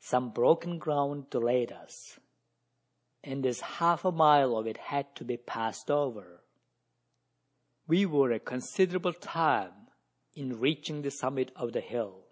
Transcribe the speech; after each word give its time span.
Some 0.00 0.30
broken 0.30 0.80
ground 0.80 1.30
delayed 1.30 1.70
us; 1.70 2.18
and 3.22 3.46
as 3.46 3.60
half 3.78 4.04
a 4.04 4.10
mile 4.10 4.56
of 4.56 4.66
it 4.66 4.76
had 4.76 5.14
to 5.14 5.24
be 5.24 5.36
passed 5.36 5.88
over, 5.88 6.42
we 7.86 8.04
were 8.04 8.32
a 8.32 8.40
considerable 8.40 9.12
time 9.12 9.86
in 10.34 10.58
reaching 10.58 11.02
the 11.02 11.12
summit 11.12 11.52
of 11.54 11.74
the 11.74 11.80
hill. 11.80 12.24